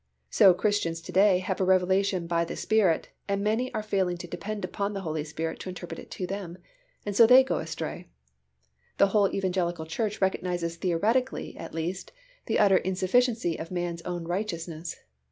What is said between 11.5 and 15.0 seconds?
at least the utter insufficiency of man's own righteousness.